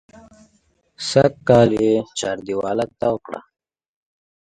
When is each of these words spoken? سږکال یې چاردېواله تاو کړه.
سږکال 1.09 1.69
یې 1.83 1.93
چاردېواله 2.19 2.85
تاو 2.99 3.15
کړه. 3.25 3.39